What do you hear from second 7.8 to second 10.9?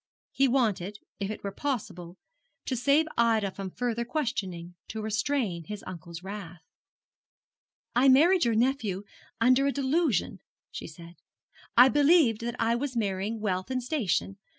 'I married your nephew under a delusion,' she